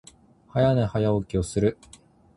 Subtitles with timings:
[0.51, 1.77] 早寝、早起きをする。